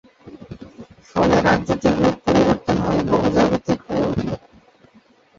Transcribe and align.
ফলে 1.09 1.37
রাজ্যটির 1.41 1.95
রূপ 1.99 2.15
পরিবর্তন 2.25 2.77
হয়ে 2.85 3.01
বহুজাতিক 3.11 3.79
হয়ে 3.87 4.03
উঠে। 4.09 4.29